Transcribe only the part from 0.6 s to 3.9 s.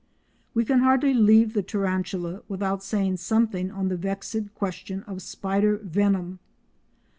can hardly leave the tarantula without saying something on